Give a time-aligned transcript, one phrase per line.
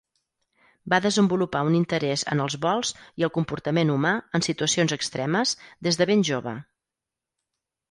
[0.93, 5.55] Va desenvolupar un interès en els vols i el comportament humà en situacions extremes
[5.89, 6.57] des de ben jove.